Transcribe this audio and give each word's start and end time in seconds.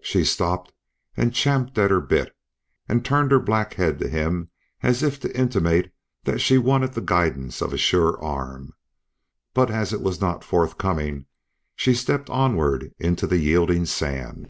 She 0.00 0.24
stopped 0.24 0.72
and 1.16 1.34
champed 1.34 1.76
her 1.78 2.00
bit, 2.00 2.32
and 2.88 3.04
turned 3.04 3.32
her 3.32 3.40
black 3.40 3.74
head 3.74 3.98
to 3.98 4.06
him 4.08 4.50
as 4.84 5.02
if 5.02 5.18
to 5.18 5.36
intimate 5.36 5.92
that 6.22 6.38
she 6.38 6.58
wanted 6.58 6.92
the 6.92 7.00
guidance 7.00 7.60
of 7.60 7.72
a 7.72 7.76
sure 7.76 8.22
arm. 8.22 8.72
But 9.54 9.68
as 9.72 9.92
it 9.92 10.00
was 10.00 10.20
not 10.20 10.44
forthcoming 10.44 11.26
she 11.74 11.92
stepped 11.92 12.30
onward 12.30 12.94
into 13.00 13.26
the 13.26 13.38
yielding 13.38 13.84
sand. 13.84 14.48